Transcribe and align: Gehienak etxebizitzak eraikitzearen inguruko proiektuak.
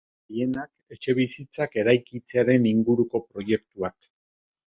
Gehienak 0.35 0.95
etxebizitzak 0.95 1.77
eraikitzearen 1.81 2.65
inguruko 2.71 3.21
proiektuak. 3.27 4.11